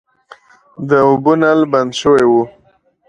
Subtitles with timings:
[0.89, 2.33] د اوبو نل بند شوی و.